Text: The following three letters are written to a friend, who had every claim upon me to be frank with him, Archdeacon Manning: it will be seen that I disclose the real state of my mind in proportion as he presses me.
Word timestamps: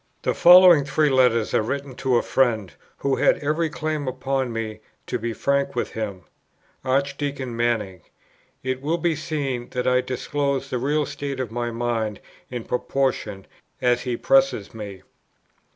The 0.23 0.33
following 0.33 0.83
three 0.83 1.11
letters 1.11 1.53
are 1.53 1.61
written 1.61 1.93
to 1.97 2.15
a 2.17 2.23
friend, 2.23 2.73
who 2.97 3.17
had 3.17 3.37
every 3.37 3.69
claim 3.69 4.07
upon 4.07 4.51
me 4.51 4.79
to 5.05 5.19
be 5.19 5.31
frank 5.31 5.75
with 5.75 5.91
him, 5.91 6.23
Archdeacon 6.83 7.55
Manning: 7.55 8.01
it 8.63 8.81
will 8.81 8.97
be 8.97 9.15
seen 9.15 9.69
that 9.73 9.85
I 9.87 10.01
disclose 10.01 10.71
the 10.71 10.79
real 10.79 11.05
state 11.05 11.39
of 11.39 11.51
my 11.51 11.69
mind 11.69 12.19
in 12.49 12.63
proportion 12.63 13.45
as 13.79 14.01
he 14.01 14.17
presses 14.17 14.73
me. 14.73 15.03